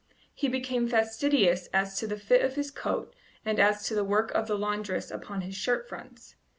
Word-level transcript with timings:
He 0.33 0.47
became 0.47 0.89
fastidious 0.89 1.67
as 1.67 1.95
to 1.99 2.07
the 2.07 2.17
fit 2.17 2.43
of 2.43 2.55
his 2.55 2.71
coat 2.71 3.13
and 3.45 3.59
as 3.59 3.83
to 3.85 3.93
the 3.93 4.03
work 4.03 4.31
of 4.31 4.47
the 4.47 4.57
laundress 4.57 5.11
upon 5.11 5.41
his 5.41 5.53
shirt 5.53 5.87
fronts. 5.87 6.33